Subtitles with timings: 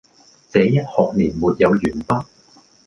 [0.49, 2.25] 這一學年沒有完畢，